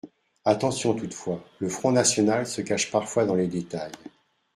[0.45, 3.91] Attention toutefois, le Front national se cache parfois dans les détails.